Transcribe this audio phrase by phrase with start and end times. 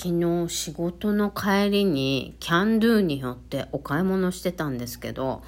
[0.00, 5.42] 昨日仕事の帰りにキャンドゥによってお買い物してたんですけど、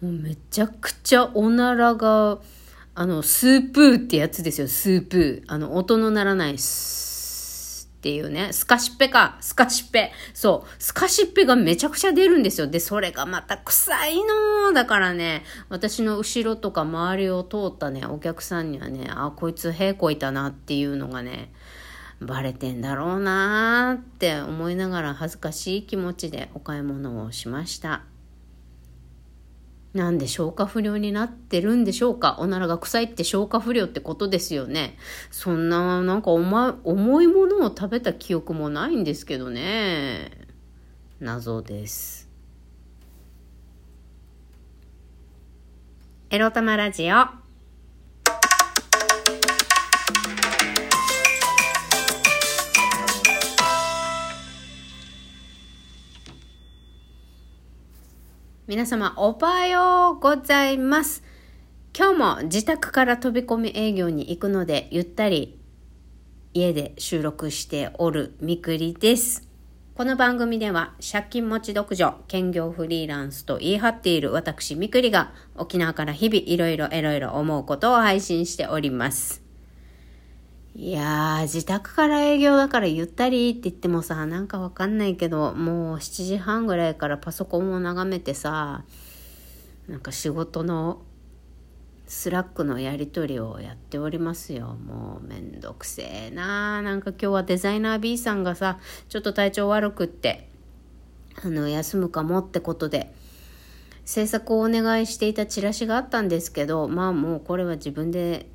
[0.00, 2.38] もうめちゃくちゃおならが、
[2.94, 5.52] あの、スープーってやつですよ、スープー。
[5.52, 10.12] あの、音の鳴らないスっていうね、スカシッペか、スカシッペ。
[10.32, 12.68] そう、スカシッペがめちゃくちゃ出るんですよ。
[12.68, 14.16] で、それがまた臭い
[14.64, 21.52] のだからね、私の後ろとか周りを通ったね、お客さんにはね、あ、こいつ屁こいたなっていうのがね、
[22.20, 28.02] バレてんだろうなーって思いながら恥ずかしい気持ちでお買い物をしました。
[29.94, 32.36] なんで消化不良になってるんでしょうか？
[32.38, 34.96] おならが臭いって消化不良ってことですよね。
[35.30, 40.30] そんな、なんか重いものを食べた記憶もないんですけどね。
[41.18, 42.28] 謎です。
[46.28, 47.49] エロ玉ラジオ。
[58.70, 61.24] 皆様おはようございます。
[61.92, 65.58] 今日も自宅から飛び込み営業に行くのでゆったり
[66.54, 69.48] 家で収録しておるみくりです。
[69.96, 79.49] この番組では借金持ち独女、兼業フリーランスと言い張っている私みくりが沖縄から日々いろいろいろいろ思うことを配信しております。
[80.76, 88.84] いやー、自宅から営業だからゆったりって言ってもさ、なんかわかんないけど、もう7時半ぐらいからパソコンを眺めてさ、
[89.88, 91.02] なんか仕事の
[92.06, 94.76] Slack のやり取りをやっておりますよ。
[94.86, 100.48] もうめんどくせえななんか今日はデザイナー B さんがさ、ちょっと体調悪くって、
[101.42, 103.12] あの、休むかもってことで、
[104.04, 108.48] 制作をお願いしていたチラシがあったんですけど、まあもうこれは自分で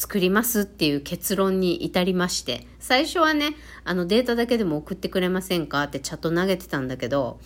[0.00, 7.38] 作りますっていう結論に至りまして、最初はね、あのデータだけでも送ってくれませんかってチャット投げてたんだけど、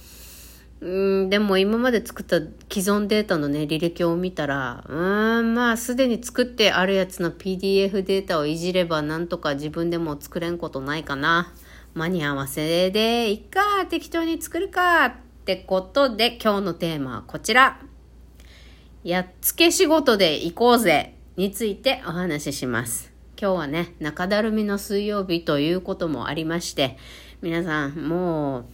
[0.80, 2.52] うんでも今まで作った既
[2.88, 11.52] 存データのね、履歴を見たら、うーん、まあすでに作ってあるやつの PDF データをいじればなんとか自分でも作れんことないかな。
[11.94, 15.12] 間に合わせでいっか、適当に作るかっ
[15.44, 17.80] てことで今日のテーマはこちら。
[19.02, 21.13] やっつけ仕事で行こうぜ。
[21.36, 23.12] についてお話しします。
[23.40, 26.96] 今日はね、中だるみの水曜日ということもありまして、
[27.42, 28.64] 皆さんもう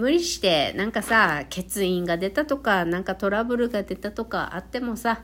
[0.00, 5.20] 無理してなんかさ、欠員が出たとか、なんかトラブルが出たとかあってもさ、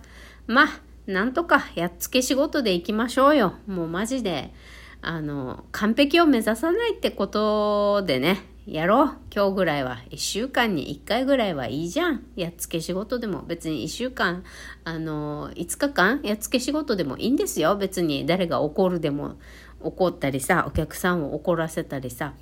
[0.46, 0.68] まあ、
[1.06, 3.54] なんとかやっつけ仕事で行きましょうよ。
[3.66, 4.52] もうマジで、
[5.00, 9.16] あの、完璧を目指さないってことでね、やろう。
[9.34, 9.98] 今日ぐらいは。
[10.08, 12.24] 一週間に一回ぐらいはいいじゃん。
[12.34, 13.42] やっつけ仕事でも。
[13.42, 14.42] 別に一週間、
[14.84, 17.76] あの、五日間やっつけ仕事でもいいんですよ。
[17.76, 19.36] 別に誰が怒るでも
[19.80, 22.32] 怒ったりさ、お客さんを怒らせたりさ、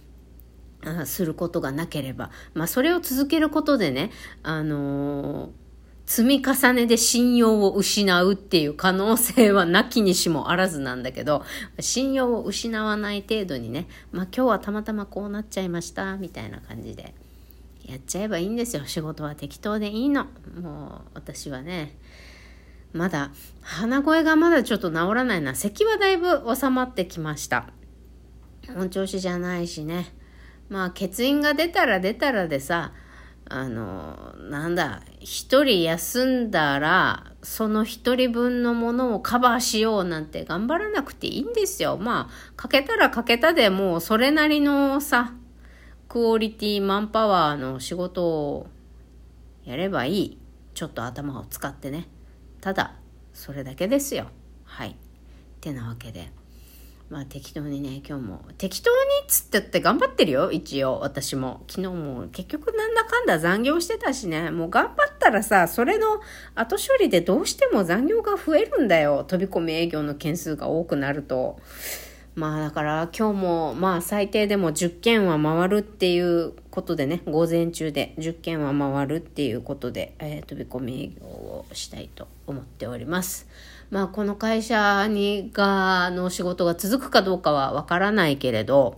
[1.06, 2.30] することがなければ。
[2.54, 4.10] まあ、それを続けることでね、
[4.44, 5.61] あのー
[6.06, 11.44] 積み重ねで信用を失うっていう可能性はなきにしもあらずなんだけど、
[11.80, 17.14] 信用を失わない程度にね、まあ今日はたまたまこうなっちゃいました、みたいな感じで、
[17.86, 18.84] やっちゃえばいいんですよ。
[18.86, 20.26] 仕事は適当でいいの。
[20.60, 21.96] もう私はね、
[22.92, 23.30] まだ、
[23.62, 25.54] 鼻声がまだちょっと治らないな。
[25.54, 27.70] 咳はだいぶ収まってきました。
[28.74, 30.14] 本調子じゃないしね。
[30.68, 32.92] まあ欠員が出たら出たらでさ、
[33.54, 41.98] あの、なんだ、一人休んだら、その一人分のものをカバーしようなんて頑張らなくていいんですよ。
[41.98, 45.34] まあ、かけたらかけたでもうそれなりのさ、
[46.08, 48.68] クオリティ、マンパワーの仕事を
[49.64, 50.38] やればいい。
[50.72, 52.08] ちょっと頭を使ってね。
[52.62, 52.94] ただ、
[53.34, 54.28] それだけですよ。
[54.64, 54.92] はい。
[54.92, 54.94] っ
[55.60, 56.32] てなわけで。
[57.12, 58.40] まあ適当にね、今日も。
[58.56, 61.62] 適当にっつってって頑張ってるよ、一応、私も。
[61.68, 66.22] 昨日も結局なんだかんだ残業してたしね、もう頑張ったらさ、それの
[66.54, 69.24] 後処理でどうしても残業が増えるんだよ。
[69.28, 71.60] 飛び込み営業の件数が多くなると。
[72.34, 83.46] まあだから今日もまあ最低でも10件は回るっていうことでね、午前中で10件は回るっていうことで、えー、飛び込み営業をしたいと思っております。
[83.92, 88.96] まあこの会社にがの仕事が続くかどうかはわからないけれど、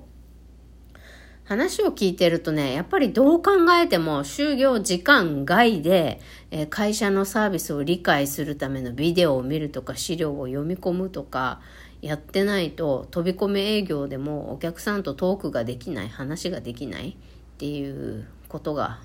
[1.43, 6.21] 話を聞いてるとね、やっぱりどう考えても就業時間外で、
[6.53, 11.61] え会社のサービスを理解するためのビデオを見るとか資料を読み込むとか
[12.01, 19.01] やってないと飛び込み営業でもお客さんとトークができない話ができないっていうことが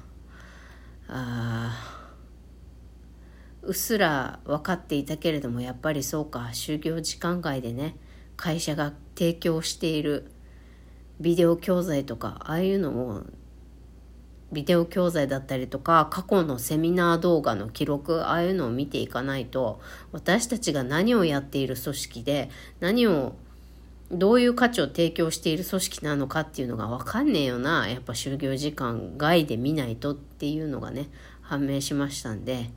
[1.07, 1.98] あ
[3.61, 6.49] うっすら分かっていたけれどもやっぱりそうか。
[6.53, 7.95] 就業時間外でね
[8.37, 10.31] 会社が提供している
[11.19, 13.23] ビデオ教材とかああいうのも
[14.51, 19.79] ビデオ教材だったりとか過去のセミナー動画の記録ああいうのを見ていかないと
[20.11, 23.35] 私たちが何をやっている組織で何を
[24.11, 27.87] どういう価値を提供している組織なのかっていうのが分かんねえよな。
[27.87, 31.09] やっぱ就業時間外で見ないとっていうのがね
[31.41, 32.71] 判明しましたんで。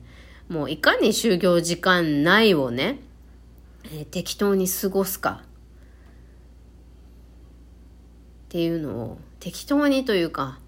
[0.49, 2.99] もういかに就業時間内をね、
[3.85, 5.45] えー、適当に過ごすかっ
[8.49, 10.59] ていうのを適当にというか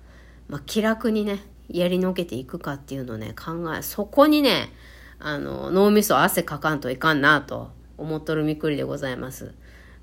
[0.47, 1.39] まあ、気楽にね、
[1.69, 4.71] やりのけていくかっていうのをね、考え、そこにね、
[5.19, 9.53] あの、脳みそ汗かかんといかんなと思っとるみくりでございます。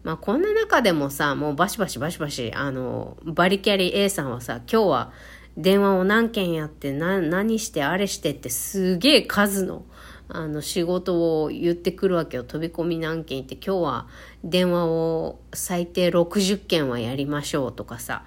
[0.03, 5.13] まあ、こんな中でもさ、もうバシバシバシバシ、あの、バリキャリ A さんはさ、今日は
[5.57, 9.85] 電話を何件やって、何してあれしてってすげえ数の、
[10.29, 12.45] あの、仕事を言ってくるわけよ。
[12.45, 14.07] 飛び込み何件って今日は
[14.45, 18.25] 電話を最低60件はやりましょうとかさ。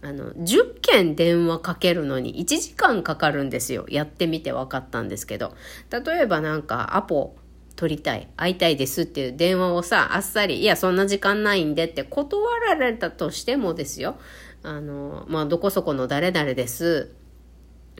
[0.00, 3.84] あの、10件電話かけるのに1時間かかるんですよ。
[3.88, 5.56] やってみて分かったんですけど。
[5.90, 7.34] 例えばなんか、アポ
[7.78, 14.18] 取りたい、会いたいですっていう電話をさ、あっさり、いや、そんな時間ないんでって断られたとしてもですよ。
[14.62, 17.14] あの、まあ、どこそこの誰々です。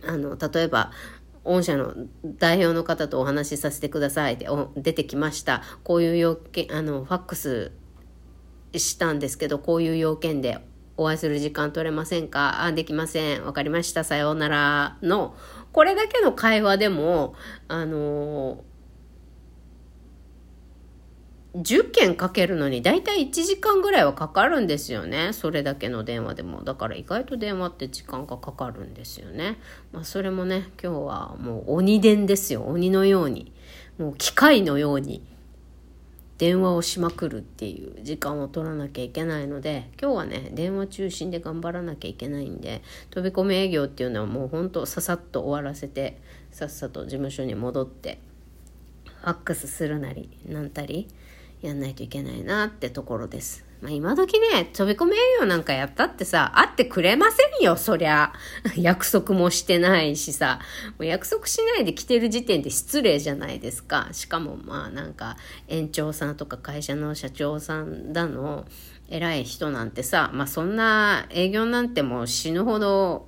[0.06, 0.92] あの、例えば、
[1.44, 1.94] 御社の
[2.24, 4.46] 代表の方とお話しさせてくださいって
[4.76, 5.62] 出てきました。
[5.82, 7.72] こういう要件、あの、ファックス
[8.74, 10.58] したんですけど、こういう要件で
[10.96, 12.64] お会いする時間取れませんか？
[12.64, 13.44] あ、できません。
[13.44, 14.04] わかりました。
[14.04, 14.98] さようなら。
[15.00, 15.34] の、
[15.72, 17.34] これだけの会話でも、
[17.68, 18.62] あの、
[21.54, 25.32] 10件かけるのに大体1時間ぐらいはかかるんですよね。
[25.32, 26.62] それだけの電話でも。
[26.62, 29.58] だから意外と電話って時間がかかるんですよね。
[29.92, 32.64] まあそれもね、今日はもう鬼電ですよ。
[32.64, 33.52] 鬼のように。
[33.98, 35.22] もう機械のように。
[36.38, 46.20] 電話をしまくるっていう時間を取らなきゃいけないので今日はね電話中心で頑張らなきゃいけないんで飛び込み営業っていうのはもうほんとささっと終わらせて
[46.52, 48.20] さっさと事務所に戻って
[49.04, 51.08] ファックスするなりなんたり
[51.62, 53.68] やんないといけないなってところです。
[53.80, 58.32] まあ、今時ね、飛び込み営業なんかやったってさ、会ってくれませんよ、そりゃ。
[58.76, 60.58] 約束もしてないしさ。
[60.90, 64.08] もう約束しないで来てる時点で失礼じゃないですか。
[64.12, 65.36] しかもまあなんか、
[65.68, 68.66] 園長さんとか会社の社長さんだの、
[69.10, 73.27] 偉い人なんてさ、まあそんな営業なんてもう死ぬほど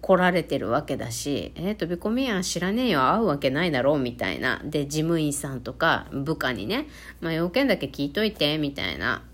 [0.00, 4.60] 来られてるわけだし、えー、飛び込みや知らねえよ、会うわけないだろう、みたいな。
[4.64, 6.86] で、事務員さんとか部下にね、
[7.20, 9.24] まあ要件だけ聞いといて、みたいな。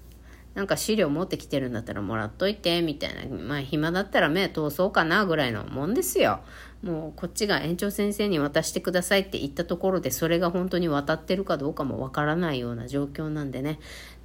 [0.55, 3.37] なんか資料持ってきてるんだったらもらっといて、みたいな。
[3.37, 6.41] まあ暇だったら目通そうかな、ぐらいのもんですよ。
[6.83, 13.79] もうこっちが園長先生に渡してくださいって言ったところで、それが本当に渡ってるかどうかもわからないような状況なんでね。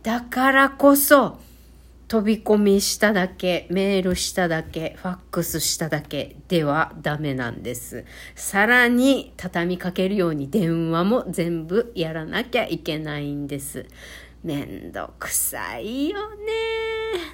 [0.04, 1.38] だからこそ、
[2.12, 8.04] 飛び込みしただけ、メールしただけ、ファックスしただけではダメなんです。
[8.36, 13.86] さらに畳みかけるように電話も全部やらなきゃいけないんです。
[14.44, 16.18] めんどくさいよ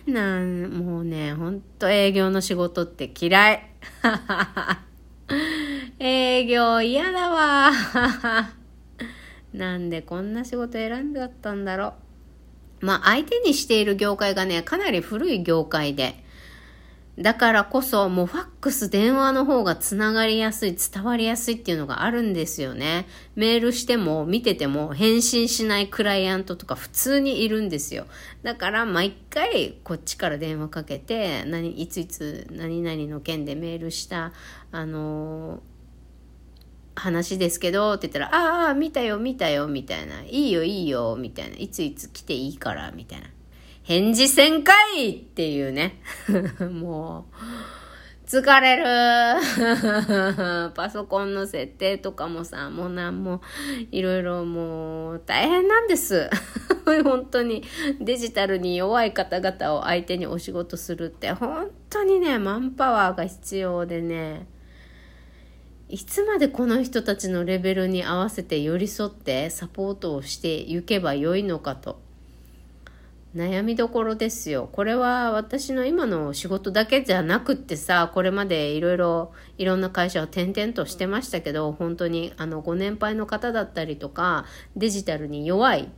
[0.06, 0.14] ね。
[0.14, 3.72] なん、もうね、ほんと営業の仕事って嫌い。
[5.98, 7.72] 営業嫌だわ。
[9.56, 12.07] なんでこんな仕事選んじゃったんだろう。
[12.80, 16.24] まあ相手にしている業界がね、かなり古い業界で、
[17.18, 23.08] だからこそ、もうファックス、電話の方がつながりやすい、伝わりやすいっていうのがあるんですよね。
[23.36, 28.06] メールしても、見てても、返信しないクライアントとか普通にいるんですよ。
[28.44, 34.32] だから、毎回、こっちから電話かけて、何、いついつ、何々の件でメールした、
[34.72, 35.77] あのー
[36.98, 40.22] 話ですけど、って言ったら、ああ、見たよ、見たよ、みたいな。
[40.24, 41.56] いいよ、いいよ、みたいな。
[41.56, 43.28] いついつ来ていいから、みたいな。
[43.84, 46.02] 返事せんかいっていうね。
[46.72, 48.84] もう、疲れる。
[50.76, 53.42] パソコンの設定とかもさ、もうなんも、
[53.92, 56.30] いろいろもう大変なんです。
[57.06, 57.64] 本当に
[58.02, 64.48] デジタルに弱い方々を相手にお仕事するって、本当にね、マンパワーが必要でね、
[65.90, 72.02] いつまでこの人たちのレベルに合わせて寄り添ってサポートをしていけばよいのかと。
[73.34, 74.68] 悩みどころですよ。
[74.72, 85.90] これは私の今の仕事だけじゃなくってさ、これまでいろいろいろんな会社を転々としてましたけど、本当にあのご年配の方だったりとか、デジタルに弱い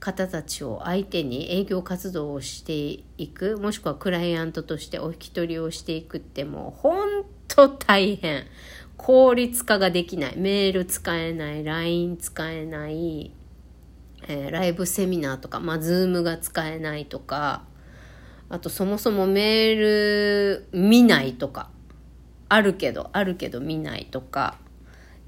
[0.00, 8.44] 方たちを相手に営業活動をしていく、もしくはクライアントとしてお引き取りをしていくってもう本当大変。
[9.04, 10.38] 効率化ができない。
[10.38, 13.32] メール使えない、LINE 使えない、
[14.26, 17.64] えー、ライブセミナーとか、まあ、ズームが使えないとか、
[18.48, 21.68] あとそもそもメール見ないとか、
[22.48, 24.56] あるけど、あるけど見ないとか、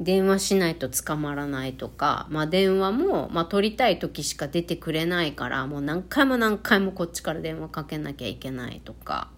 [0.01, 9.29] 電話しないと捕まらないとか、まあ電話も、まあ取りたい時しか出てくれないから、もう何回も何回もこっちから電話かけなきゃいけないとか、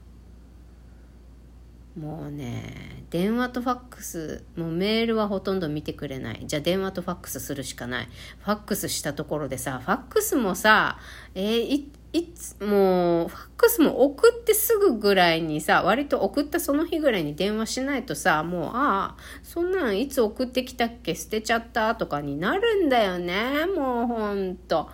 [1.98, 6.44] もうね、電話とファックス、もうメールはほとんど見てくれない。
[6.46, 8.08] じゃあ電話とファックスするしかない。
[8.38, 10.98] ファックスしたところでさ、ファックスもさ、
[11.34, 21.14] えー、い、いつ、もう、ファックスも送ってすぐぐらいにさ、割と送ったその日ぐらいに電話しないとさ、もう、ああ、そんなんいつ送ってきたっけ？
[21.14, 23.66] 捨てちゃったとかになるんだよね。
[23.66, 24.88] もうほんと。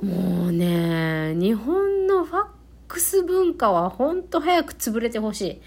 [0.00, 2.46] もうね、日本のファッ
[2.88, 5.60] クス文化はほんと早く潰れてほしい。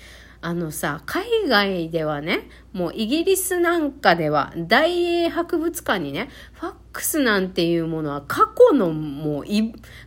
[0.45, 9.45] あのさ、海外ではね、もうイギリスなんかでは大英博物館にね、ファックスなんていうものは過去のもう、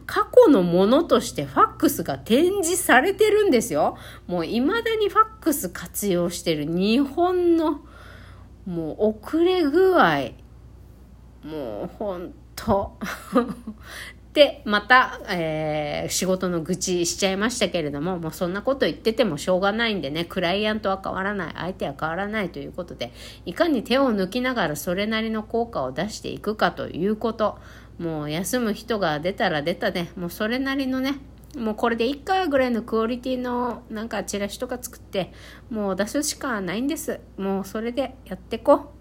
[0.05, 3.97] 過去のものとしてファックスが展示されてるんですよ。
[4.27, 7.81] もう未だにファックス活用してる日本の
[8.67, 10.33] もう遅れ具合。
[11.43, 12.99] もうほんと
[14.37, 23.15] で、また、えー、仕事の愚痴しちゃいましたけれども、もうそんなこと言っててもしょうがないんでね、クライアントは変わらない、相手は変わらないということで、
[23.47, 27.59] いかに手を抜きながらそれなりの効果を出していくかということ、
[27.99, 31.15] もう休む人が出たら出たで、もうそれなりのね、
[31.57, 35.33] もうこれでいっかぐらいのクオリティのなんかチラシとか作って、
[35.71, 37.21] もう出すしかないんです。
[37.39, 38.96] もうそれでやってこう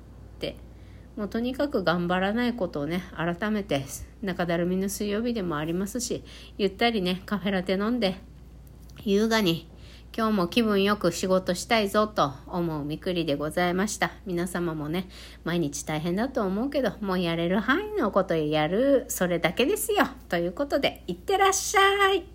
[1.15, 3.85] もうとにかく頑張らないことをね、改めて、
[4.21, 6.23] 中だるみの水曜日でもありますし、
[6.57, 8.15] ゆったりね、カフェラテ飲んで、
[9.03, 9.69] 優雅に、
[10.17, 14.11] 今日も気分よく仕事したいぞと思うみくりでございました。
[14.25, 15.07] 皆様もね、
[15.43, 20.07] 毎日大変だと思うけど、もうやれる範囲のことやる、それだけですよ。
[20.27, 22.34] ということで、いってらっしゃい。